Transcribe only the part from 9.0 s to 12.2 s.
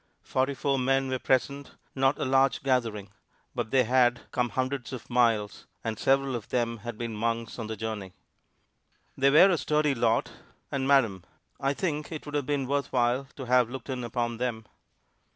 They were a sturdy lot; and madam! I think